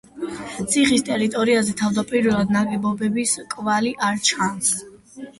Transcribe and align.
ციხის 0.75 1.01
ტერიტორიაზე 1.09 1.75
თავდაპირველად 1.81 2.53
ნაგებობების 2.55 3.33
კვალი 3.53 3.93
არ 4.07 4.17
ჩანს. 4.31 4.73